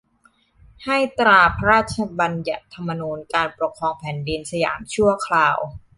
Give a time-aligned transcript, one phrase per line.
[0.85, 5.57] ให้ตราพระราชบัญญัติธรรมนูญการปกครองแผ่นดินสยามชั่วคราว